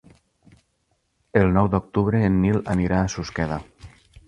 El 1.43 1.51
nou 1.59 1.69
d'octubre 1.75 2.23
en 2.31 2.41
Nil 2.47 2.59
anirà 2.77 3.05
a 3.05 3.13
Susqueda. 3.17 3.63